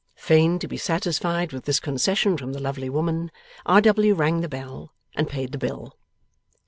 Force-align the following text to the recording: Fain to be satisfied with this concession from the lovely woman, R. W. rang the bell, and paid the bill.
Fain 0.15 0.57
to 0.57 0.67
be 0.67 0.77
satisfied 0.77 1.53
with 1.53 1.65
this 1.65 1.79
concession 1.79 2.35
from 2.35 2.53
the 2.53 2.59
lovely 2.59 2.89
woman, 2.89 3.29
R. 3.67 3.81
W. 3.81 4.15
rang 4.15 4.41
the 4.41 4.49
bell, 4.49 4.95
and 5.13 5.29
paid 5.29 5.51
the 5.51 5.59
bill. 5.59 5.95